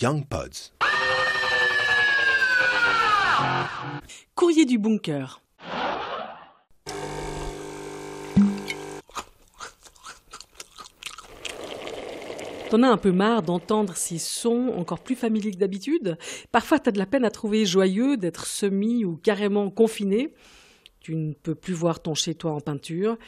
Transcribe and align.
Young 0.00 0.24
Pods. 0.28 0.72
Courrier 4.36 4.64
du 4.64 4.78
bunker. 4.78 5.42
T'en 12.70 12.84
as 12.84 12.88
un 12.88 12.96
peu 12.96 13.10
marre 13.10 13.42
d'entendre 13.42 13.96
ces 13.96 14.18
sons 14.18 14.72
encore 14.76 15.00
plus 15.00 15.16
familiers 15.16 15.50
que 15.50 15.56
d'habitude? 15.56 16.16
Parfois, 16.52 16.78
t'as 16.78 16.92
de 16.92 16.98
la 16.98 17.06
peine 17.06 17.24
à 17.24 17.30
trouver 17.30 17.66
joyeux 17.66 18.16
d'être 18.16 18.46
semi 18.46 19.04
ou 19.04 19.16
carrément 19.16 19.68
confiné. 19.68 20.32
Tu 21.00 21.16
ne 21.16 21.32
peux 21.32 21.56
plus 21.56 21.74
voir 21.74 22.00
ton 22.00 22.14
chez-toi 22.14 22.52
en 22.52 22.60
peinture. 22.60 23.18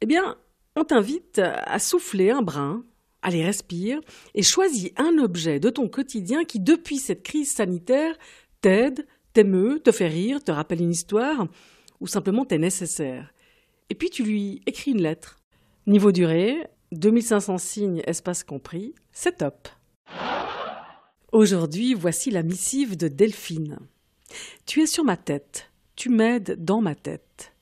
Eh 0.00 0.06
bien, 0.06 0.38
on 0.76 0.84
t'invite 0.84 1.40
à 1.40 1.78
souffler 1.78 2.30
un 2.30 2.40
brin, 2.40 2.84
allez 3.24 3.44
respire 3.44 4.00
et 4.34 4.42
choisis 4.42 4.90
un 4.96 5.18
objet 5.18 5.58
de 5.58 5.70
ton 5.70 5.88
quotidien 5.88 6.44
qui, 6.44 6.60
depuis 6.60 6.98
cette 6.98 7.24
crise 7.24 7.50
sanitaire, 7.50 8.14
t'aide, 8.60 9.06
t'émeut, 9.32 9.80
te 9.80 9.90
fait 9.90 10.06
rire, 10.06 10.44
te 10.44 10.52
rappelle 10.52 10.82
une 10.82 10.92
histoire 10.92 11.48
ou 12.00 12.06
simplement 12.06 12.44
t'est 12.44 12.58
nécessaire. 12.58 13.32
Et 13.90 13.94
puis 13.94 14.10
tu 14.10 14.22
lui 14.22 14.60
écris 14.66 14.92
une 14.92 15.02
lettre. 15.02 15.40
Niveau 15.86 16.12
durée, 16.12 16.68
2500 16.92 17.58
signes, 17.58 18.02
espace 18.06 18.44
compris, 18.44 18.94
c'est 19.12 19.38
top. 19.38 19.68
Aujourd'hui, 21.32 21.94
voici 21.94 22.30
la 22.30 22.42
missive 22.42 22.96
de 22.96 23.08
Delphine. 23.08 23.78
Tu 24.66 24.82
es 24.82 24.86
sur 24.86 25.04
ma 25.04 25.16
tête, 25.16 25.70
tu 25.96 26.08
m'aides 26.08 26.64
dans 26.64 26.80
ma 26.80 26.94
tête. 26.94 27.52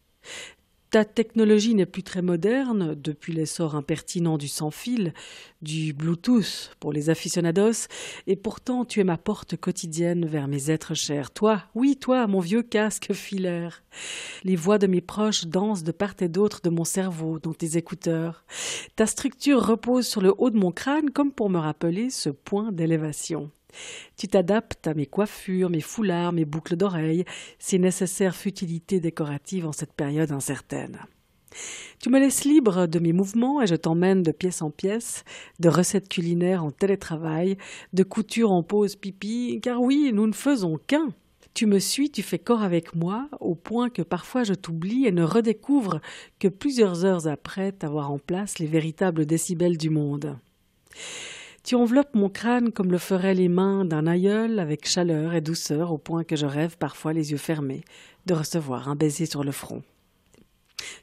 Ta 0.93 1.07
technologie 1.07 1.75
n'est 1.75 1.87
plus 1.87 2.03
très 2.03 2.21
moderne 2.21 2.95
depuis 2.95 3.33
l'essor 3.33 3.77
impertinent 3.77 4.37
du 4.37 4.47
sans-fil, 4.47 5.15
du 5.63 5.95
Bluetooth 5.95 6.77
pour 6.81 6.93
les 6.93 7.09
aficionados, 7.09 7.89
et 8.27 8.37
pourtant 8.37 8.85
tu 8.85 9.01
es 9.01 9.05
ma 9.05 9.17
porte 9.17 9.57
quotidienne 9.57 10.27
vers 10.27 10.49
mes 10.49 10.71
êtres 10.71 10.93
chers. 10.93 11.31
Toi, 11.31 11.63
oui, 11.75 11.97
toi, 11.99 12.27
mon 12.27 12.41
vieux 12.41 12.63
casque 12.63 13.15
filaire. 13.15 13.83
Les 14.45 14.55
voix 14.55 14.77
de 14.77 14.87
mes 14.87 15.01
proches 15.01 15.47
dansent 15.47 15.83
de 15.83 15.93
part 15.93 16.13
et 16.21 16.29
d'autre 16.29 16.61
de 16.63 16.69
mon 16.69 16.85
cerveau, 16.85 17.39
dans 17.39 17.55
tes 17.55 17.79
écouteurs. 17.79 18.45
Ta 18.95 19.07
structure 19.07 19.65
repose 19.65 20.07
sur 20.07 20.21
le 20.21 20.35
haut 20.37 20.51
de 20.51 20.59
mon 20.59 20.73
crâne 20.73 21.09
comme 21.09 21.33
pour 21.33 21.49
me 21.49 21.59
rappeler 21.59 22.11
ce 22.11 22.29
point 22.29 22.71
d'élévation. 22.71 23.51
Tu 24.17 24.29
t'adaptes 24.29 24.87
à 24.87 24.95
mes 24.95 25.07
coiffures, 25.07 25.71
mes 25.71 25.81
foulards, 25.81 26.33
mes 26.33 26.45
boucles 26.45 26.77
d'oreilles, 26.77 27.25
ces 27.59 27.79
nécessaires 27.79 28.37
futilités 28.37 29.01
décoratives 29.01 29.67
en 29.67 29.73
cette 29.73 29.93
période 29.93 30.33
incertaine. 30.33 30.99
Tu 32.01 32.09
me 32.09 32.19
laisses 32.19 32.45
libre 32.45 32.87
de 32.87 32.99
mes 32.99 33.13
mouvements 33.13 33.63
et 33.63 33.67
je 33.67 33.75
t'emmène 33.75 34.23
de 34.23 34.33
pièce 34.33 34.63
en 34.63 34.71
pièce, 34.71 35.25
de 35.61 35.69
recettes 35.69 36.09
culinaires 36.09 36.65
en 36.65 36.71
télétravail, 36.71 37.57
de 37.93 38.03
couture 38.03 38.53
en 38.53 38.63
pause 38.63 38.97
pipi, 38.97 39.61
car 39.63 39.81
oui, 39.81 40.11
nous 40.13 40.27
ne 40.27 40.33
faisons 40.33 40.79
qu'un. 40.87 41.13
Tu 41.55 41.67
me 41.67 41.79
suis, 41.79 42.11
tu 42.11 42.23
fais 42.23 42.39
corps 42.39 42.63
avec 42.63 42.95
moi, 42.95 43.29
au 43.41 43.55
point 43.55 43.91
que 43.91 44.01
parfois 44.01 44.43
je 44.43 44.55
t'oublie 44.55 45.07
et 45.07 45.13
ne 45.13 45.23
redécouvre 45.23 46.01
que 46.39 46.49
plusieurs 46.49 47.05
heures 47.05 47.27
après 47.27 47.73
t'avoir 47.73 48.11
en 48.11 48.19
place 48.19 48.59
les 48.59 48.67
véritables 48.67 49.27
décibels 49.27 49.77
du 49.77 49.91
monde. 49.91 50.39
Tu 51.65 51.77
enveloppes 51.77 52.15
mon 52.15 52.29
crâne 52.29 52.73
comme 52.73 52.91
le 52.91 52.99
feraient 52.99 53.35
les 53.35 53.49
mains 53.49 53.85
d'un 53.85 54.09
aïeul 54.09 54.59
avec 54.59 54.89
chaleur 54.89 55.33
et 55.33 55.41
douceur 55.41 55.93
au 55.93 55.99
point 55.99 56.25
que 56.25 56.35
je 56.35 56.47
rêve 56.47 56.77
parfois 56.77 57.13
les 57.13 57.31
yeux 57.31 57.37
fermés 57.37 57.85
de 58.27 58.35
recevoir 58.35 58.89
un 58.89 58.97
baiser 58.97 59.27
sur 59.27 59.45
le 59.45 59.53
front. 59.53 59.83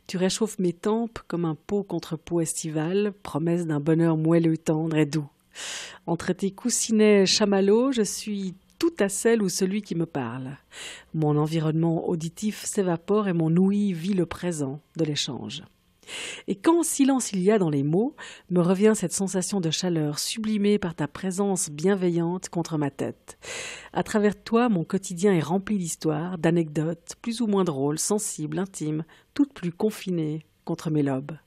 Tu 0.08 0.18
réchauffes 0.18 0.60
mes 0.60 0.74
tempes 0.74 1.20
comme 1.28 1.46
un 1.46 1.56
pot 1.56 1.84
contre 1.84 2.18
peau 2.18 2.42
estival, 2.42 3.14
promesse 3.24 3.68
d'un 3.68 3.80
bonheur 3.80 4.18
moelleux, 4.18 4.58
tendre 4.58 4.98
et 4.98 5.06
doux. 5.06 5.30
Entre 6.06 6.34
tes 6.34 6.52
coussinets 6.52 7.26
chamallows, 7.26 7.94
je 7.94 8.02
suis 8.02 8.54
tout 8.80 8.94
à 9.00 9.08
celle 9.08 9.42
ou 9.42 9.48
celui 9.48 9.82
qui 9.82 9.96
me 9.96 10.06
parle. 10.06 10.58
Mon 11.14 11.38
environnement 11.38 12.10
auditif 12.10 12.66
s'évapore 12.66 13.30
et 13.30 13.34
mon 13.34 13.56
ouïe 13.56 13.94
vit 13.94 14.14
le 14.14 14.26
présent 14.26 14.82
de 14.98 15.06
l'échange. 15.06 15.64
Et 16.48 16.56
quand 16.56 16.84
silence 16.84 17.32
il 17.32 17.42
y 17.42 17.52
a 17.52 17.60
dans 17.60 17.70
les 17.70 17.84
mots, 17.84 18.16
me 18.50 18.62
revient 18.62 18.94
cette 18.96 19.14
sensation 19.14 19.62
de 19.62 19.70
chaleur 19.70 20.20
sublimée 20.20 20.80
par 20.80 20.96
ta 20.96 21.08
présence 21.08 21.70
bienveillante 21.70 22.50
contre 22.50 22.78
ma 22.78 22.92
tête. 22.92 23.38
À 23.94 24.04
travers 24.04 24.42
toi, 24.42 24.70
mon 24.70 24.84
quotidien 24.84 25.34
est 25.34 25.40
rempli 25.40 25.78
d'histoires, 25.78 26.38
d'anecdotes, 26.38 27.16
plus 27.22 27.42
ou 27.42 27.48
moins 27.48 27.64
drôles, 27.64 28.00
sensibles, 28.00 28.60
intimes, 28.60 29.04
toutes 29.34 29.54
plus 29.54 29.72
confinées 29.72 30.46
contre 30.66 30.90
mes 30.92 31.04
lobes. 31.04 31.38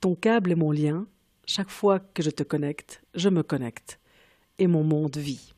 Ton 0.00 0.14
câble 0.14 0.52
est 0.52 0.56
mon 0.56 0.72
lien. 0.72 1.06
Chaque 1.46 1.70
fois 1.70 1.98
que 1.98 2.22
je 2.22 2.30
te 2.30 2.42
connecte, 2.42 3.02
je 3.14 3.28
me 3.28 3.42
connecte. 3.42 4.00
Et 4.58 4.66
mon 4.66 4.84
monde 4.84 5.16
vit. 5.16 5.54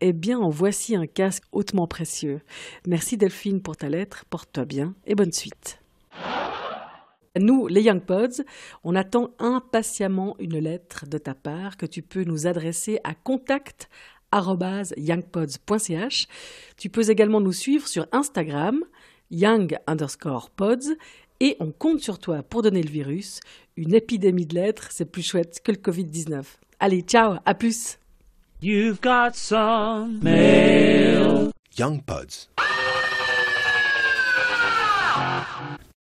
Eh 0.00 0.12
bien, 0.12 0.38
en 0.38 0.50
voici 0.50 0.96
un 0.96 1.06
casque 1.06 1.44
hautement 1.52 1.86
précieux. 1.86 2.40
Merci 2.86 3.16
Delphine 3.16 3.62
pour 3.62 3.76
ta 3.76 3.88
lettre, 3.88 4.24
porte-toi 4.28 4.64
bien 4.64 4.94
et 5.06 5.14
bonne 5.14 5.32
suite. 5.32 5.83
Nous, 7.38 7.66
les 7.66 7.82
Young 7.82 8.00
Pods, 8.00 8.44
on 8.84 8.94
attend 8.94 9.30
impatiemment 9.38 10.36
une 10.38 10.58
lettre 10.58 11.06
de 11.06 11.18
ta 11.18 11.34
part 11.34 11.76
que 11.76 11.86
tu 11.86 12.00
peux 12.02 12.22
nous 12.22 12.46
adresser 12.46 13.00
à 13.02 13.14
contact 13.14 13.88
youngpods.ch. 14.96 16.28
Tu 16.76 16.90
peux 16.90 17.10
également 17.10 17.40
nous 17.40 17.52
suivre 17.52 17.86
sur 17.88 18.06
Instagram, 18.12 18.82
young 19.30 19.76
underscore 19.86 20.50
pods, 20.50 20.96
et 21.40 21.56
on 21.60 21.72
compte 21.72 22.00
sur 22.00 22.18
toi 22.18 22.42
pour 22.42 22.62
donner 22.62 22.82
le 22.82 22.90
virus. 22.90 23.40
Une 23.76 23.94
épidémie 23.94 24.46
de 24.46 24.54
lettres, 24.54 24.88
c'est 24.90 25.04
plus 25.04 25.22
chouette 25.22 25.60
que 25.62 25.72
le 25.72 25.78
Covid-19. 25.78 26.44
Allez, 26.80 27.02
ciao, 27.02 27.36
à 27.44 27.54
plus 27.54 27.98
You've 28.60 29.00
got 29.00 29.34
some 29.34 30.20
mail. 30.22 31.50
Young 31.76 32.00
Pods. 32.02 32.48